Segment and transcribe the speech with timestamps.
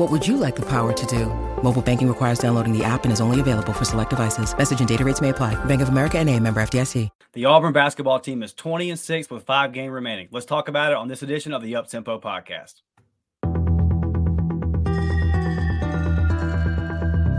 [0.00, 1.26] What would you like the power to do?
[1.62, 4.56] Mobile banking requires downloading the app and is only available for select devices.
[4.56, 5.62] Message and data rates may apply.
[5.66, 7.10] Bank of America and a member FDIC.
[7.34, 10.28] The Auburn basketball team is 20 and 6 with five games remaining.
[10.30, 12.80] Let's talk about it on this edition of the Uptempo podcast.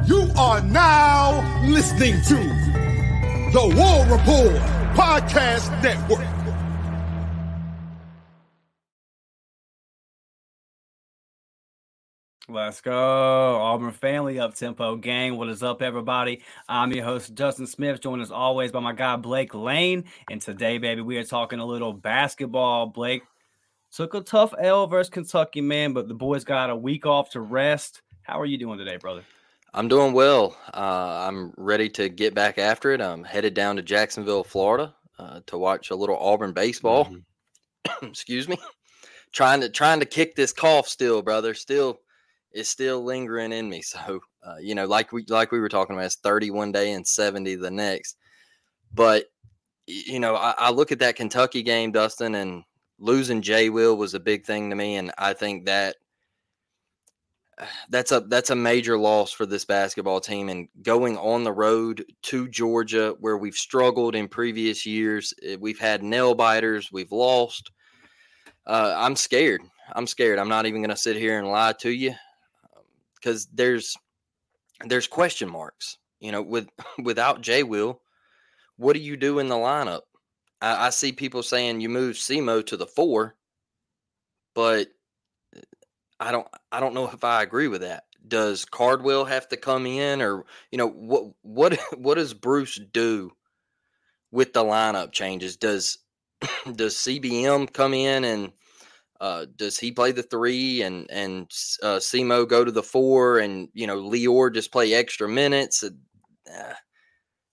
[0.08, 2.36] You are now listening to
[3.54, 4.62] the War Report
[4.96, 6.31] Podcast Network.
[12.52, 12.92] Let's go.
[13.62, 15.38] Auburn family up tempo gang.
[15.38, 16.42] What is up, everybody?
[16.68, 20.04] I'm your host, Justin Smith, joined as always by my guy Blake Lane.
[20.30, 22.88] And today, baby, we are talking a little basketball.
[22.88, 23.24] Blake
[23.94, 27.40] took a tough L versus Kentucky, man, but the boys got a week off to
[27.40, 28.02] rest.
[28.24, 29.24] How are you doing today, brother?
[29.74, 30.58] I'm doing well.
[30.74, 33.00] Uh, I'm ready to get back after it.
[33.00, 37.06] I'm headed down to Jacksonville, Florida, uh, to watch a little Auburn baseball.
[37.06, 38.06] Mm-hmm.
[38.08, 38.58] Excuse me.
[39.32, 41.54] Trying to trying to kick this cough still, brother.
[41.54, 42.02] Still
[42.54, 43.82] is still lingering in me.
[43.82, 46.94] So, uh, you know, like we like we were talking about, it's 30 one day
[46.94, 48.18] and 70 the next.
[48.94, 49.26] But
[49.88, 52.64] you know, I, I look at that Kentucky game, Dustin, and
[53.00, 55.96] losing Jay Will was a big thing to me, and I think that
[57.90, 62.06] that's a that's a major loss for this basketball team and going on the road
[62.24, 67.72] to Georgia where we've struggled in previous years eh, we've had nail biters we've lost
[68.68, 69.62] uh, I'm scared
[69.94, 72.14] I'm scared I'm not even going to sit here and lie to you
[73.22, 73.96] because there's
[74.86, 75.98] there's question marks.
[76.20, 76.70] You know, with
[77.04, 78.02] without Jay Will,
[78.78, 80.02] what do you do in the lineup?
[80.62, 83.36] I, I see people saying you move SEMO to the four,
[84.54, 84.88] but
[85.56, 85.60] uh,
[86.20, 88.04] I don't I don't know if I agree with that.
[88.28, 93.32] Does Cardwell have to come in, or you know what what what does Bruce do
[94.32, 95.58] with the lineup changes?
[95.58, 95.98] Does
[96.76, 98.52] does CBM come in and
[99.22, 101.44] uh, does he play the three and and
[101.84, 105.84] uh, SEMO go to the four and you know Lior just play extra minutes?
[105.84, 106.74] Uh,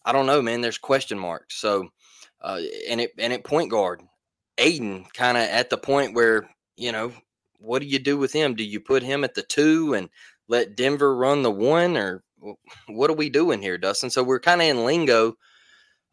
[0.03, 0.63] I don't know, man.
[0.63, 1.61] There's question marks.
[1.61, 1.91] So,
[2.41, 4.01] uh, and it and at point guard,
[4.57, 6.49] Aden kind of at the point where
[6.79, 7.13] you know
[7.59, 8.55] what do you do with him?
[8.55, 10.09] Do you put him at the two and
[10.49, 12.25] let Denver run the one, or
[12.87, 14.09] what are we doing here, Dustin?
[14.09, 15.35] So we're kind of in lingo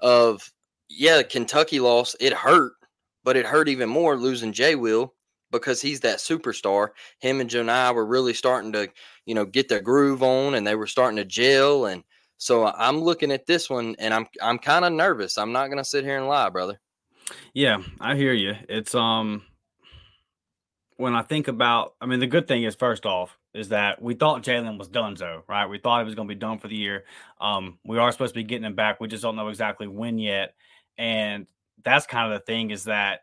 [0.02, 0.52] of
[0.90, 2.14] yeah, Kentucky loss.
[2.20, 2.74] It hurt,
[3.24, 5.14] but it hurt even more losing Jay Will
[5.60, 6.90] because he's that superstar.
[7.20, 8.90] Him and Johni were really starting to,
[9.26, 11.86] you know, get their groove on and they were starting to gel.
[11.86, 12.04] And
[12.38, 15.38] so I'm looking at this one and I'm I'm kind of nervous.
[15.38, 16.80] I'm not gonna sit here and lie, brother.
[17.54, 18.56] Yeah, I hear you.
[18.70, 19.44] It's um
[20.98, 24.14] when I think about I mean the good thing is first off is that we
[24.14, 25.66] thought Jaylin was done so, right?
[25.66, 27.06] We thought he was gonna be done for the year.
[27.40, 29.00] Um, we are supposed to be getting him back.
[29.00, 30.56] We just don't know exactly when yet.
[30.98, 31.48] And
[31.84, 33.22] that's kind of the thing is that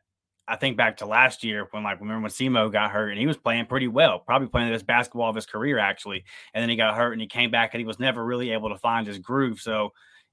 [0.49, 3.27] I think back to last year when, like, remember when Simo got hurt and he
[3.27, 6.25] was playing pretty well, probably playing the best basketball of his career, actually.
[6.53, 8.69] And then he got hurt and he came back and he was never really able
[8.69, 9.61] to find his groove.
[9.61, 9.93] So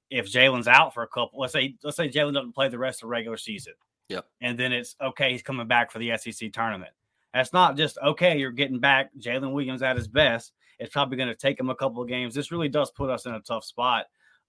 [0.09, 3.03] if Jaylin's out for a couple, let's say, let's say Jaylin doesn't play the rest
[3.03, 3.73] of the regular season.
[4.09, 4.25] Yep.
[4.41, 6.91] And then it's okay, he's coming back for the SEC tournament.
[7.33, 10.51] That's not just okay, you're getting back Jaylin Williams at his best.
[10.79, 12.33] It's probably going to take him a couple of games.
[12.33, 14.05] This really does put us in a tough spot.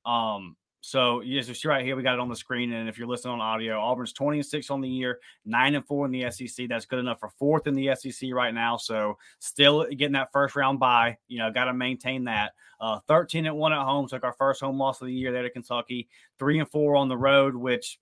[0.07, 2.73] Um, so yes, you see right here, we got it on the screen.
[2.73, 5.87] And if you're listening on audio, Auburn's 20 and 6 on the year, nine and
[5.87, 6.69] four in the SEC.
[6.69, 8.77] That's good enough for fourth in the SEC right now.
[8.77, 11.19] So still getting that first round bye.
[11.29, 12.53] You know, got to maintain that.
[12.81, 15.43] Uh, 13 and one at home, took our first home loss of the year there
[15.43, 16.09] to Kentucky.
[16.39, 17.99] Three and four on the road, which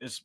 [0.00, 0.22] is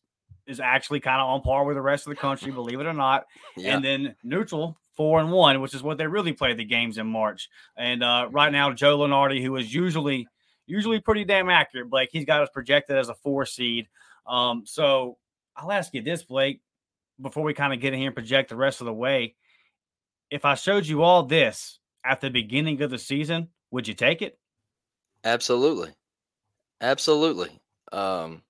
[0.47, 2.93] is actually kind of on par with the rest of the country, believe it or
[2.93, 3.25] not.
[3.57, 3.75] Yeah.
[3.75, 7.07] And then neutral four and one, which is what they really play the games in
[7.07, 7.49] March.
[7.77, 10.27] And uh, right now, Joe Lunardi, who is usually
[10.67, 12.09] usually pretty damn accurate, Blake.
[12.11, 13.87] He's got us projected as a four seed.
[14.27, 15.17] Um, so
[15.55, 16.61] I'll ask you this, Blake,
[17.21, 19.35] before we kind of get in here and project the rest of the way.
[20.31, 24.21] If I showed you all this at the beginning of the season, would you take
[24.21, 24.37] it?
[25.23, 25.91] Absolutely.
[26.81, 27.59] Absolutely.
[27.91, 28.41] Um,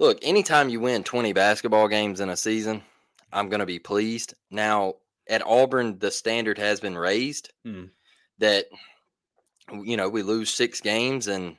[0.00, 2.82] Look, anytime you win 20 basketball games in a season,
[3.32, 4.34] I'm going to be pleased.
[4.50, 4.94] Now,
[5.28, 7.84] at Auburn, the standard has been raised Hmm.
[8.38, 8.66] that,
[9.72, 11.56] you know, we lose six games and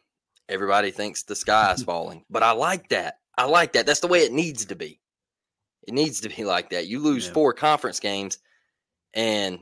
[0.50, 2.24] everybody thinks the sky is falling.
[2.30, 3.20] But I like that.
[3.38, 3.86] I like that.
[3.86, 5.00] That's the way it needs to be.
[5.88, 6.88] It needs to be like that.
[6.88, 7.34] You lose Yeah.
[7.34, 8.38] four conference games
[9.14, 9.60] and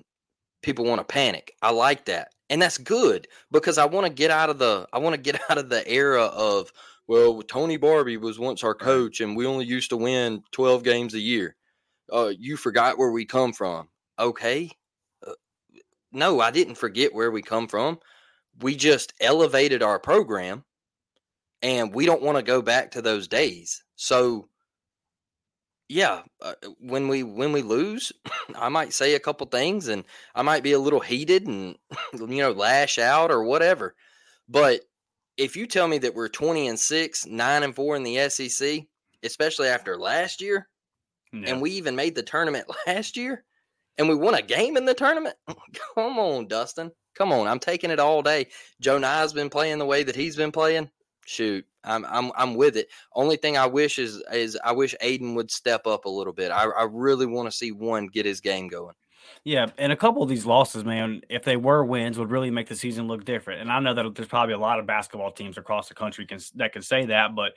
[0.62, 1.56] people want to panic.
[1.62, 2.30] I like that.
[2.50, 5.42] And that's good because I want to get out of the I want to get
[5.50, 6.72] out of the era of
[7.08, 11.14] well, Tony Barbee was once our coach and we only used to win 12 games
[11.14, 11.56] a year.
[12.12, 13.90] Uh, you forgot where we come from.
[14.20, 14.72] Okay.
[15.26, 15.34] Uh,
[16.14, 18.00] no, I didn't forget where we come from.
[18.62, 20.64] We just elevated our program
[21.62, 23.84] and we don't want to go back to those days.
[23.96, 24.50] So
[25.90, 28.12] yeah, uh, when we when we lose,
[28.56, 30.04] I might say a couple things and
[30.34, 31.76] I might be a little heated and
[32.14, 33.96] you know lash out or whatever.
[34.48, 34.82] But
[35.38, 38.82] if you tell me that we're 20 and 6, 9 and 4 in the SEC,
[39.24, 40.70] especially after last year,
[41.32, 41.50] Yeah.
[41.50, 43.44] and we even made the tournament last year
[43.98, 45.36] and we won a game in the tournament,
[45.96, 46.92] come on, Dustin.
[47.16, 47.48] Come on.
[47.48, 48.48] I'm taking it all day.
[48.82, 50.90] Johni's been playing the way that he's been playing.
[51.26, 52.90] Shoot, I'm I'm I'm with it.
[53.16, 56.52] Only thing I wish is is I wish Aden would step up a little bit.
[56.52, 58.94] I, I really want to see one get his game going.
[59.46, 62.68] Yeah, and a couple of these losses, man, if they were wins, would really make
[62.68, 63.62] the season look different.
[63.62, 66.40] And I know that there's probably a lot of basketball teams across the country can
[66.56, 67.54] that can say that, but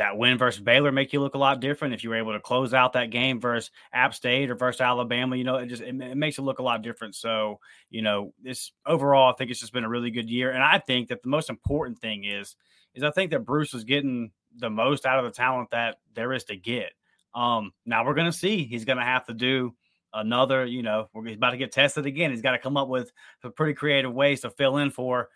[0.00, 1.92] that win versus Baylor make you look a lot different.
[1.92, 5.36] If you were able to close out that game versus App State or versus Alabama,
[5.36, 7.14] you know, it just it, it makes it look a lot different.
[7.14, 7.60] So,
[7.90, 10.52] you know, this overall, I think it's just been a really good year.
[10.52, 12.56] And I think that the most important thing is,
[12.94, 16.32] is I think that Bruce is getting the most out of the talent that there
[16.32, 16.92] is to get.
[17.34, 18.64] Um, now we're gonna see.
[18.64, 19.74] He's gonna have to do
[20.14, 22.30] another, you know, we're he's about to get tested again.
[22.30, 23.12] He's got to come up with
[23.42, 25.28] some pretty creative ways to fill in for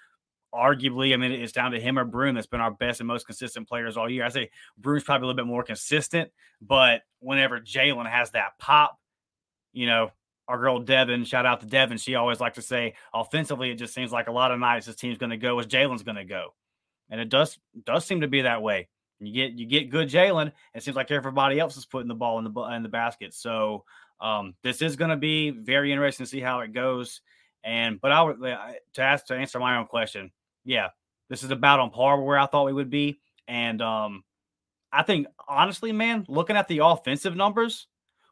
[0.54, 3.26] arguably, I mean, it's down to him or Broome that's been our best and most
[3.26, 4.24] consistent players all year.
[4.24, 6.30] I say Broome's probably a little bit more consistent,
[6.62, 8.98] but whenever Jaylin has that pop,
[9.72, 10.10] you know,
[10.46, 11.98] our girl Devin, shout out to Devin.
[11.98, 14.96] She always like to say offensively, it just seems like a lot of nights this
[14.96, 16.54] team's going to go as Jaylin's going to go.
[17.10, 18.88] And it does does seem to be that way.
[19.20, 20.52] You get you get good Jaylin.
[20.74, 23.34] It seems like everybody else is putting the ball in the in the basket.
[23.34, 23.84] So
[24.20, 27.20] um, this is going to be very interesting to see how it goes.
[27.62, 30.30] And but I would to ask to answer my own question.
[30.64, 30.88] Yeah,
[31.28, 33.20] this is about on par with where I thought we would be.
[33.48, 34.24] And um,
[34.92, 37.86] I think honestly, man, looking at the offensive numbers,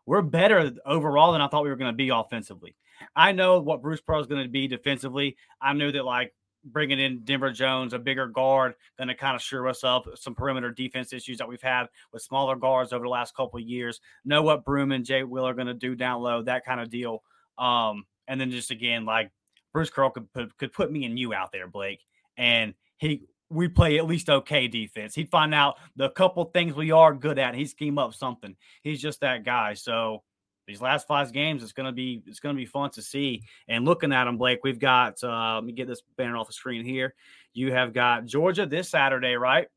[0.06, 2.76] we're better overall than I thought we were going to be offensively.
[3.16, 5.36] I know what Bruce Pearl is going to be defensively.
[5.60, 6.34] I knew that like
[6.64, 10.34] bringing in Denver Jones, a bigger guard, going to kind of sure us up some
[10.34, 14.00] perimeter defense issues that we've had with smaller guards over the last couple of years.
[14.24, 16.90] Know what Broome and Jay Will are going to do down low, that kind of
[16.90, 17.22] deal.
[17.58, 19.30] Um, and then just again, like
[19.72, 22.00] Bruce Pearl could put, could put me and you out there, Blake,
[22.36, 25.14] and he we play at least okay defense.
[25.14, 27.54] He'd find out the couple things we are good at.
[27.54, 28.56] He'd scheme up something.
[28.82, 29.74] He's just that guy.
[29.74, 30.22] So
[30.66, 33.42] these last five games, it's gonna be it's gonna be fun to see.
[33.68, 36.52] And looking at them, Blake, we've got uh, let me get this banner off the
[36.52, 37.14] screen here.
[37.52, 39.68] You have got Georgia this Saturday, right?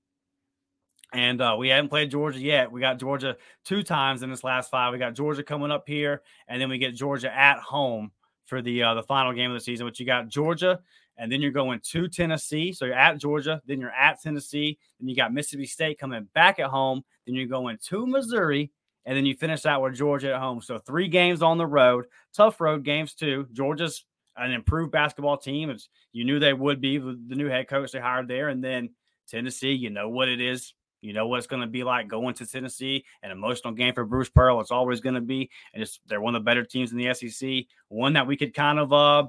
[1.14, 2.72] And uh, we haven't played Georgia yet.
[2.72, 4.92] We got Georgia two times in this last five.
[4.92, 8.12] We got Georgia coming up here, and then we get Georgia at home
[8.46, 9.88] for the uh, the final game of the season.
[9.88, 10.80] But you got Georgia,
[11.18, 12.74] and then you're going to Tennessee.
[12.74, 16.60] So you're at Georgia, then you're at Tennessee, then you got Mississippi State coming back
[16.60, 18.72] at home, then you're going to Missouri,
[19.06, 20.62] and then you finish out with Georgia at home.
[20.62, 23.48] So three games on the road, tough road games too.
[23.54, 24.04] Georgia's
[24.38, 25.70] an improved basketball team.
[25.70, 28.64] It's, you knew they would be with the new head coach they hired there, and
[28.64, 28.90] then
[29.28, 29.74] Tennessee.
[29.74, 30.74] You know what it is.
[31.02, 34.06] You know what it's going to be like going to Tennessee, an emotional game for
[34.06, 34.60] Bruce Pearl.
[34.60, 37.14] It's always going to be, and it's they're one of the better teams in the
[37.14, 37.66] SEC.
[37.90, 39.28] One that we could kind of uh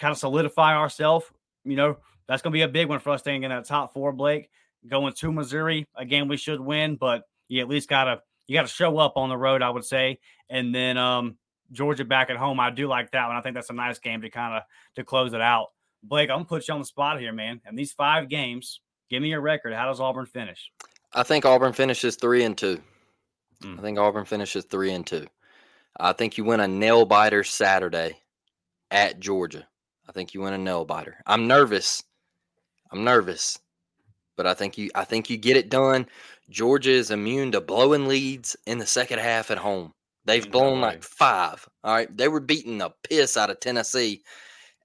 [0.00, 1.26] kind of solidify ourselves.
[1.64, 1.96] You know,
[2.26, 4.12] that's going to be a big one for us staying in that top four.
[4.12, 4.50] Blake
[4.88, 8.62] going to Missouri, again, we should win, but you at least got to you got
[8.62, 11.36] to show up on the road, I would say, and then um
[11.72, 12.60] Georgia back at home.
[12.60, 13.36] I do like that one.
[13.36, 14.62] I think that's a nice game to kind of
[14.96, 15.68] to close it out.
[16.02, 17.60] Blake, I'm gonna put you on the spot here, man.
[17.64, 19.72] And these five games, give me your record.
[19.72, 20.70] How does Auburn finish?
[21.12, 22.80] I think Auburn finishes three and two.
[23.62, 23.78] Mm.
[23.78, 25.26] I think Auburn finishes three and two.
[25.98, 28.18] I think you win a nail biter Saturday
[28.90, 29.66] at Georgia.
[30.08, 31.16] I think you win a nail biter.
[31.26, 32.02] I'm nervous.
[32.90, 33.58] I'm nervous,
[34.36, 34.90] but I think you.
[34.94, 36.06] I think you get it done.
[36.50, 39.92] Georgia is immune to blowing leads in the second half at home.
[40.26, 41.68] They've blown like five.
[41.82, 44.22] All right, they were beating the piss out of Tennessee,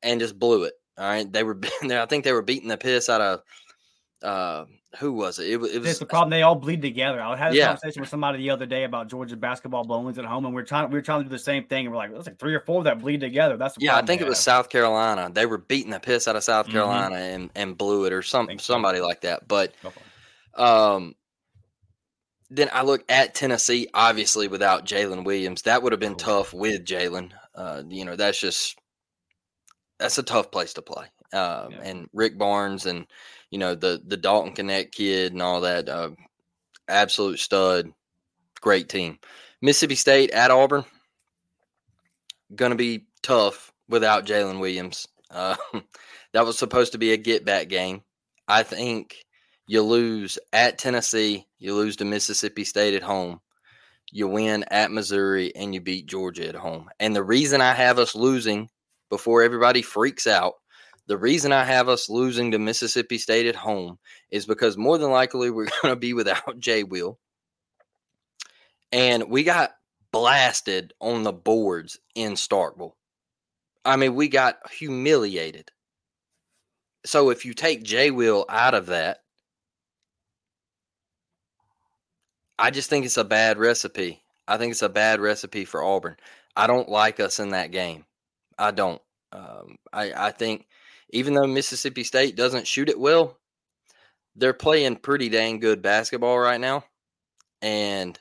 [0.02, 0.74] and just blew it.
[0.98, 1.60] All right, they were.
[1.84, 3.42] I think they were beating the piss out of.
[4.22, 4.66] Uh,
[4.98, 5.44] who was it?
[5.46, 6.30] It, it was That's the problem.
[6.30, 7.22] They all bleed together.
[7.22, 7.68] I had a Yeah.
[7.68, 10.66] conversation with somebody the other day about Georgia basketball blowings at home, and we are
[10.66, 11.86] trying we were trying to do the same thing.
[11.86, 13.56] And we're like, there's like three or four that bleed together.
[13.56, 14.40] That's the Yeah, I think it was.
[14.40, 15.30] South Carolina.
[15.32, 16.72] They were beating the piss out of South Mhm.
[16.72, 18.58] Carolina and, and blew it or some so.
[18.58, 19.48] somebody like that.
[19.48, 20.62] But Go for it.
[20.62, 21.16] um
[22.50, 25.62] then I look at Tennessee, obviously without Jaylin Williams.
[25.62, 28.76] That would have been tough with Jaylin, Uh, you know, that's just
[30.00, 31.06] that's a tough place to play.
[31.32, 31.82] Uh, yeah.
[31.84, 33.06] And Rick Barnes and
[33.52, 36.12] you know the the Dalton Knecht kid and all that, uh,
[36.88, 37.92] absolute stud,
[38.62, 39.20] great team.
[39.62, 40.86] Mississippi State at Auburn,
[42.56, 45.08] gonna be tough without Jaylin Williams.
[45.32, 45.56] Uh,
[46.34, 48.02] that was supposed to be a get back game.
[48.48, 49.16] I think
[49.68, 53.40] you lose at Tennessee, you lose to Mississippi State at home,
[54.12, 56.90] you win at Missouri, and you beat Georgia at home.
[57.00, 58.70] And the reason I have us losing
[59.12, 60.56] before everybody freaks out,
[61.10, 63.98] the reason I have us losing to Mississippi State at home
[64.30, 67.18] is because more than likely we're going to be without Jay Will.
[68.92, 69.72] And we got
[70.12, 72.94] blasted on the boards in Starkville.
[73.84, 75.72] I mean, we got humiliated.
[77.06, 79.20] So if you take Jay Will out of that,
[82.60, 84.22] I just think it's a bad recipe.
[84.48, 86.18] I think it's a bad recipe for Auburn.
[86.56, 88.06] I don't like us in that game.
[88.60, 89.02] I don't.
[89.32, 90.68] Um, I, I think
[91.10, 93.38] even though Mississippi State doesn't shoot it well,
[94.36, 96.84] they're playing pretty dang good basketball right now.
[97.62, 98.18] And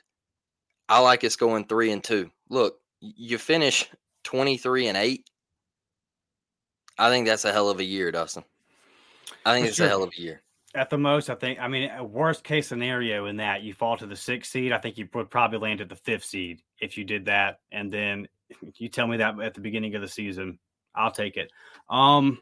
[0.87, 2.31] I like us going three and two.
[2.49, 3.89] Look, you finish
[4.23, 5.29] 23 and eight.
[6.97, 8.43] I think that's a hell of a year, Dustin.
[9.45, 9.85] I think For it's sure.
[9.85, 10.41] a hell of a year.
[10.75, 11.59] At the most, I think.
[11.59, 14.71] I mean, worst case scenario in that you fall to the sixth seed.
[14.71, 17.59] I think you would probably land at the fifth seed if you did that.
[17.71, 18.27] And then
[18.75, 20.59] you tell me that at the beginning of the season,
[20.93, 21.51] I'll take it.
[21.89, 22.39] Um,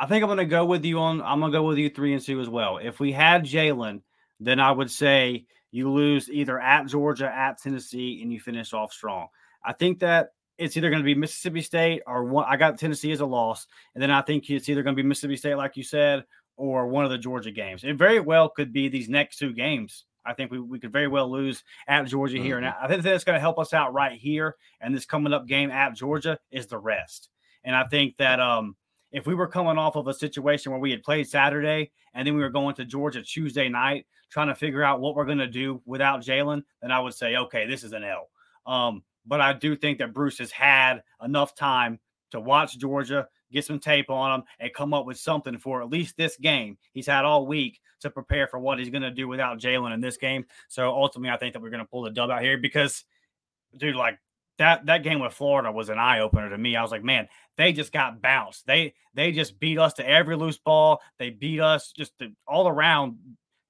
[0.00, 1.20] I think I'm going to go with you on.
[1.20, 2.78] I'm going to go with you three and two as well.
[2.78, 4.00] If we had Jaylin,
[4.40, 8.94] then I would say you lose either at Georgia, at Tennessee, and you finish off
[8.94, 9.28] strong.
[9.62, 12.46] I think that it's either going to be Mississippi State or one.
[12.48, 15.06] I got Tennessee as a loss, and then I think it's either going to be
[15.06, 16.24] Mississippi State, like you said,
[16.56, 17.84] or one of the Georgia games.
[17.84, 20.06] It very well could be these next two games.
[20.24, 22.44] I think we, we could very well lose at Georgia mm-hmm.
[22.44, 22.58] here.
[22.58, 24.56] And I think that's going to help us out right here.
[24.80, 27.28] And this coming up game at Georgia is the rest.
[27.64, 28.76] And I think that um,
[29.12, 32.34] if we were coming off of a situation where we had played Saturday and then
[32.34, 35.46] we were going to Georgia Tuesday night, trying to figure out what we're going to
[35.46, 38.28] do without Jaylin, then I would say, okay, this is an L.
[38.66, 41.98] Um, but I do think that Bruce has had enough time
[42.30, 45.90] to watch Georgia, get some tape on them, and come up with something for at
[45.90, 46.78] least this game.
[46.92, 50.00] He's had all week to prepare for what he's going to do without Jaylin in
[50.00, 50.44] this game.
[50.68, 53.04] So ultimately, I think that we're going to pull the dub out here because,
[53.76, 54.18] dude, like
[54.60, 56.76] that that game with Florida was an eye opener to me.
[56.76, 58.66] I was like, man, they just got bounced.
[58.66, 61.00] They they just beat us to every loose ball.
[61.18, 63.16] They beat us just to, all around.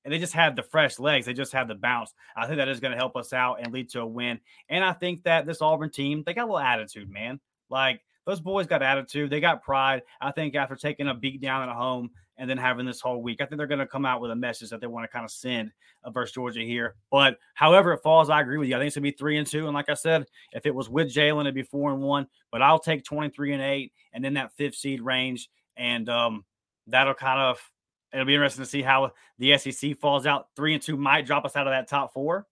[0.04, 1.26] And they just have the fresh legs.
[1.26, 2.12] They just have the bounce.
[2.34, 4.40] I think that is going to help us out and lead to a win.
[4.68, 7.38] And I think that this Auburn team, they got a little attitude, man.
[7.68, 9.30] Like those boys got attitude.
[9.30, 10.02] They got pride.
[10.20, 13.42] I think after taking a beat down at home and then having this whole week,
[13.42, 15.26] I think they're going to come out with a message that they want to kind
[15.26, 16.94] of send uh, versus Georgia here.
[17.10, 18.76] But however it falls, I agree with you.
[18.76, 19.66] I think it's going to be three and two.
[19.66, 22.26] And like I said, if it was with Jaylin, it'd be four and one.
[22.50, 25.50] But I'll take 23 and eight and then that fifth seed range.
[25.76, 26.46] And um,
[26.86, 27.60] that'll kind of,
[28.10, 30.46] it'll be interesting to see how the SEC falls out.
[30.56, 32.46] Three and two might drop us out of that top four.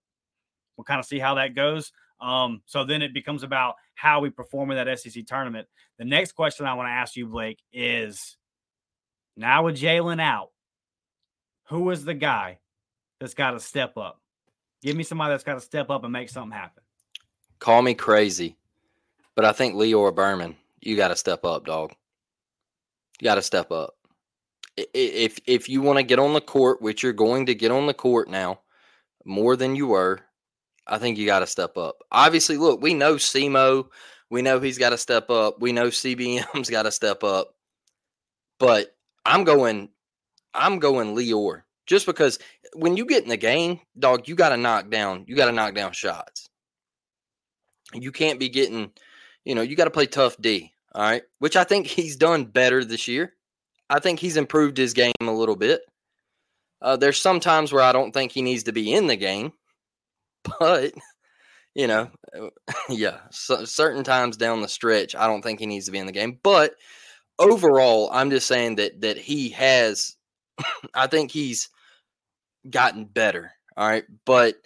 [0.76, 1.92] We'll kind of see how that goes.
[2.20, 5.66] Um, so then it becomes about how we perform in that SEC tournament.
[5.98, 8.36] The next question I want to ask you, Blake, is
[9.38, 10.50] now with Jaylin out,
[11.68, 12.58] who is the guy
[13.20, 14.20] that's got to step up?
[14.82, 16.82] Give me somebody that's got to step up and make something happen.
[17.58, 18.56] Call me crazy,
[19.34, 21.92] but I think Lior Berman, you got to step up, dog.
[23.20, 23.94] You got to step up.
[24.76, 27.86] If if you want to get on the court, which you're going to get on
[27.86, 28.60] the court now,
[29.24, 30.20] more than you were,
[30.86, 31.96] I think you got to step up.
[32.12, 33.88] Obviously, look, we know SEMO,
[34.30, 35.60] we know he's got to step up.
[35.60, 37.54] We know CBM's got to step up.
[38.58, 38.96] But
[39.28, 39.90] I'm going,
[40.54, 42.38] I'm going Lior just because
[42.74, 45.52] when you get in the game, dog, you got to knock down, you got to
[45.52, 46.48] knock down shots.
[47.92, 48.90] You can't be getting,
[49.44, 50.72] you know, you got to play tough D.
[50.94, 53.34] All right, which I think he's done better this year.
[53.90, 55.82] I think he's improved his game a little bit.
[56.80, 59.52] Uh, there's some times where I don't think he needs to be in the game,
[60.58, 60.92] but
[61.74, 62.10] you know,
[62.88, 66.06] yeah, so certain times down the stretch, I don't think he needs to be in
[66.06, 66.38] the game.
[66.42, 66.74] But
[67.38, 70.16] overall, I'm just saying that that he has.
[70.94, 71.68] I think he's
[72.68, 73.52] gotten better.
[73.76, 74.56] All right, but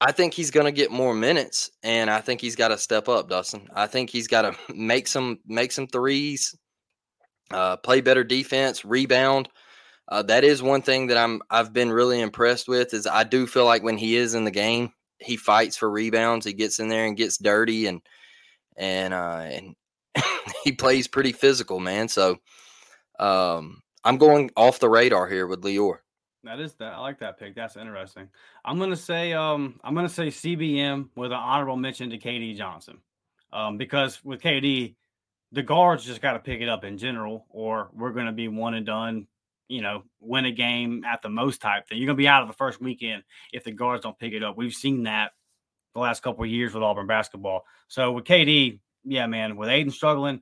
[0.00, 3.08] I think he's going to get more minutes, and I think he's got to step
[3.08, 3.68] up, Dustin.
[3.72, 6.56] I think he's got to make some make some threes,
[7.52, 9.48] uh, play better defense, rebound.
[10.08, 12.94] Uh, that is one thing that I'm I've been really impressed with.
[12.94, 16.44] Is I do feel like when he is in the game, he fights for rebounds.
[16.44, 18.02] He gets in there and gets dirty and
[18.76, 19.76] and uh, and
[20.62, 22.08] he plays pretty physical, man.
[22.08, 22.38] So
[23.18, 25.98] um, I'm going off the radar here with Lior.
[26.44, 26.94] That is that.
[26.94, 27.54] I like that pick.
[27.54, 28.28] That's interesting.
[28.64, 32.98] I'm gonna say um I'm gonna say CBM with an honorable mention to KD Johnson.
[33.52, 34.96] Um, because with KD,
[35.52, 38.74] the guards just got to pick it up in general, or we're gonna be one
[38.74, 39.28] and done.
[39.68, 41.98] You know, win a game at the most type thing.
[41.98, 44.56] You're gonna be out of the first weekend if the guards don't pick it up.
[44.56, 45.32] We've seen that
[45.94, 47.64] the last couple of years with Auburn basketball.
[47.86, 50.40] So with KD, yeah, man, with Aden struggling,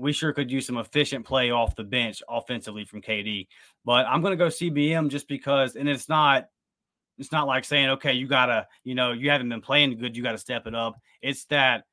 [0.00, 3.46] we sure could use some efficient play off the bench offensively from KD.
[3.84, 6.48] But I'm going to go CBM just because, and it's not,
[7.18, 10.22] it's not like saying, okay, you gotta, you know, you haven't been playing good, you
[10.22, 10.98] got to step it up.
[11.20, 11.84] It's that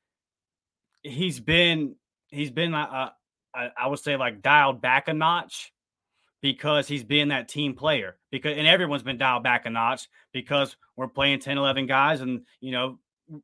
[1.04, 1.96] he's been,
[2.30, 3.10] he's been, uh,
[3.54, 5.74] uh I would say, like dialed back a notch
[6.42, 8.18] because he's been that team player.
[8.32, 12.46] Because and everyone's been dialed back a notch because we're playing 10, 11 guys, and
[12.62, 13.00] you know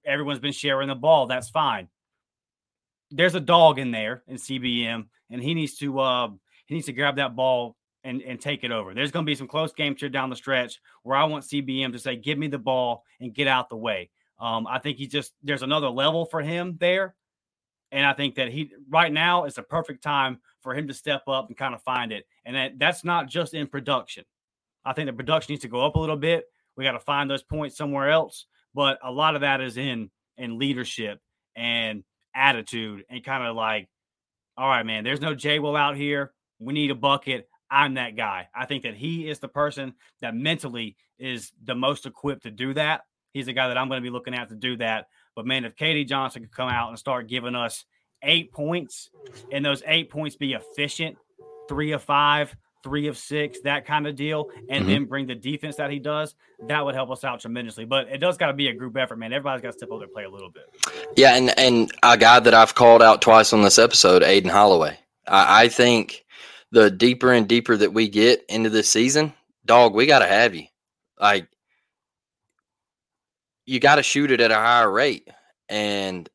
[0.05, 1.25] everyone's been sharing the ball.
[1.27, 1.89] That's fine
[3.13, 6.29] there's a dog in there in CBM, and he needs to uh,
[6.65, 8.93] he needs to grab that ball and and take it over.
[8.93, 11.93] There's going to be some close games here down the stretch where I want CBM
[11.93, 15.07] to say, "Give me the ball and get out the way." Um, I think he
[15.07, 17.15] just there's another level for him there,
[17.91, 21.23] and I think that he right now is a perfect time for him to step
[21.27, 22.25] up and kind of find it.
[22.45, 24.25] And that, that's not just in production.
[24.83, 26.45] I think the production needs to go up a little bit.
[26.75, 30.09] We got to find those points somewhere else, but a lot of that is in
[30.37, 31.19] in leadership
[31.55, 32.03] and
[32.35, 33.89] attitude and kind of like,
[34.57, 36.33] all right, man, there's no J Will out here.
[36.59, 37.49] We need a bucket.
[37.69, 38.49] I'm that guy.
[38.53, 42.73] I think that he is the person that mentally is the most equipped to do
[42.75, 43.01] that.
[43.33, 45.07] He's the guy that I'm going to be looking at to do that.
[45.35, 47.83] But man, if KD Johnson could come out and start giving us
[48.21, 49.09] eight points
[49.51, 51.17] and those eight points be efficient,
[51.67, 54.89] three of five, three of six, that kind of deal, and mm-hmm.
[54.89, 56.35] then bring the defense that he does,
[56.67, 57.85] that would help us out tremendously.
[57.85, 59.33] But it does got to be a group effort, man.
[59.33, 60.65] Everybody's got to step up and play a little bit.
[61.15, 64.99] Yeah, and and a guy that I've called out twice on this episode, Aden Holloway.
[65.27, 66.25] I, I think
[66.71, 69.33] the deeper and deeper that we get into this season,
[69.65, 70.65] dog, we got to have you.
[71.19, 71.47] Like,
[73.65, 75.29] you got to shoot it at a higher rate,
[75.69, 76.27] and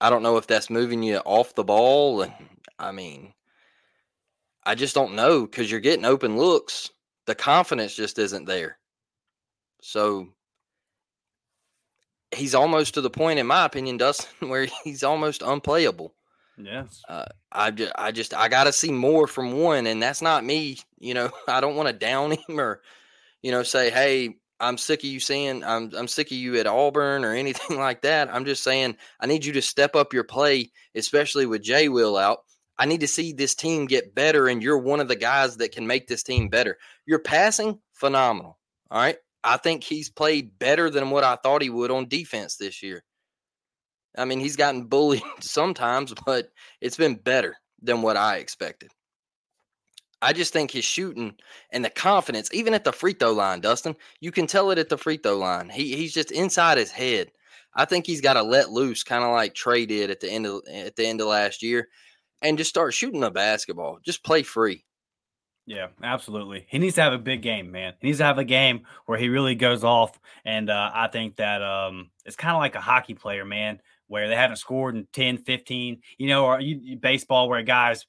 [0.00, 2.22] I don't know if that's moving you off the ball.
[2.22, 2.34] And
[2.78, 3.32] I mean,
[4.66, 6.90] I just don't know because you're getting open looks.
[7.26, 8.78] The confidence just isn't there.
[9.80, 10.28] So
[12.34, 16.14] he's almost to the point, in my opinion, Dustin, where he's almost unplayable.
[16.56, 17.02] Yes.
[17.08, 20.44] Uh, I just, I just, I got to see more from one, and that's not
[20.44, 20.78] me.
[20.98, 22.80] You know, I don't want to down him or,
[23.42, 26.66] you know, say, hey, I'm sick of you saying I'm, I'm sick of you at
[26.66, 28.32] Auburn or anything like that.
[28.32, 32.16] I'm just saying I need you to step up your play, especially with Jay Will
[32.16, 32.40] out.
[32.78, 35.72] I need to see this team get better, and you're one of the guys that
[35.72, 36.76] can make this team better.
[37.06, 38.58] You're passing phenomenal.
[38.90, 39.16] All right.
[39.44, 43.04] I think he's played better than what I thought he would on defense this year.
[44.16, 46.48] I mean, he's gotten bullied sometimes, but
[46.80, 48.90] it's been better than what I expected.
[50.22, 51.34] I just think his shooting
[51.70, 54.88] and the confidence, even at the free throw line, Dustin, you can tell it at
[54.88, 55.68] the free throw line.
[55.68, 57.30] He he's just inside his head.
[57.74, 60.46] I think he's got to let loose, kind of like Tre did at the end
[60.46, 61.88] of at the end of last year
[62.44, 63.98] and just start shooting the basketball.
[64.04, 64.84] Just play free.
[65.66, 66.66] Yeah, absolutely.
[66.68, 67.94] He needs to have a big game, man.
[68.00, 70.20] He needs to have a game where he really goes off.
[70.44, 74.28] And uh, I think that um, it's kind of like a hockey player, man, where
[74.28, 78.04] they haven't scored in 10, 15, you know, or you, baseball where a guys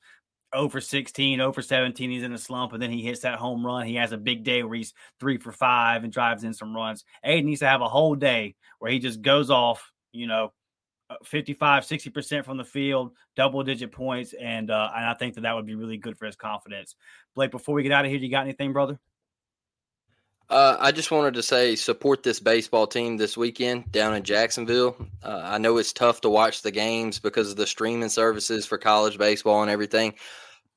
[0.53, 3.85] over 16, over 17, he's in a slump, and then he hits that home run.
[3.85, 7.05] He has a big day where he's three for five and drives in some runs.
[7.23, 10.51] Aden needs to have a whole day where he just goes off, you know,
[11.23, 15.53] 55 60% from the field double digit points and uh and i think that that
[15.53, 16.95] would be really good for his confidence
[17.35, 18.99] blake before we get out of here you got anything brother
[20.47, 24.95] uh, I just wanted to say support this baseball team this weekend down in Jacksonville.
[25.23, 28.77] Uh, I know it's tough to watch the games because of the streaming services for
[28.77, 30.13] college baseball and everything,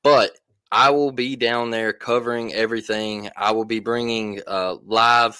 [0.01, 0.31] but
[0.71, 3.29] I will be down there covering everything.
[3.35, 5.39] I will be bringing uh, live,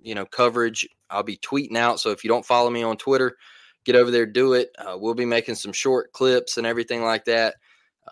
[0.00, 0.88] you know, coverage.
[1.08, 2.00] I'll be tweeting out.
[2.00, 3.36] So if you don't follow me on Twitter,
[3.88, 4.70] get over there, do it.
[4.78, 7.54] Uh, we'll be making some short clips and everything like that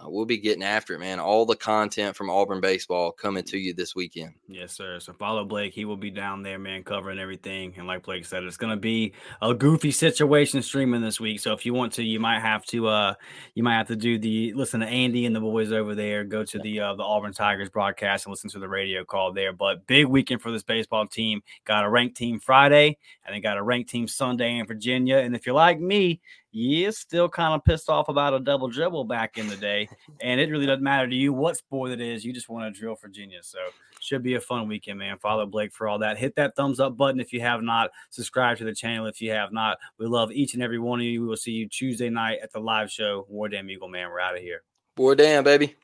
[0.00, 1.20] uh, we'll be getting after it, man.
[1.20, 4.34] All the content from Auburn baseball coming to you this weekend.
[4.48, 5.00] Yes, sir.
[5.00, 5.74] So follow Blake.
[5.74, 7.74] He will be down there, man, covering everything.
[7.76, 11.40] And like Blake said, it's going to be a goofy situation streaming this week.
[11.40, 13.14] So if you want to, you might have to, uh,
[13.54, 16.24] you might have to do the listen to Andy and the boys over there.
[16.24, 19.52] Go to the uh, the Auburn Tigers broadcast and listen to the radio call there.
[19.52, 21.42] But big weekend for this baseball team.
[21.64, 25.18] Got a ranked team Friday, and they got a ranked team Sunday in Virginia.
[25.18, 26.20] And if you're like me,
[26.56, 29.86] you still kind of pissed off about a double dribble back in the day.
[30.22, 32.24] and it really doesn't matter to you what sport it is.
[32.24, 33.40] You just want to drill Virginia.
[33.42, 33.58] So
[34.00, 35.18] should be a fun weekend, man.
[35.18, 36.16] Follow Blake for all that.
[36.16, 37.90] Hit that thumbs up button if you have not.
[38.08, 39.76] Subscribe to the channel if you have not.
[39.98, 41.20] We love each and every one of you.
[41.20, 43.26] We will see you Tuesday night at the live show.
[43.28, 44.08] War Damn Eagle, man.
[44.08, 44.62] We're out of here.
[44.96, 45.76] War Damn, baby.